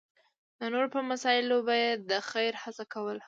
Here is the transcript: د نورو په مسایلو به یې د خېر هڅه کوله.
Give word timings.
د 0.59 0.61
نورو 0.73 0.87
په 0.95 1.01
مسایلو 1.11 1.57
به 1.67 1.75
یې 1.83 1.91
د 2.09 2.11
خېر 2.29 2.53
هڅه 2.63 2.83
کوله. 2.93 3.19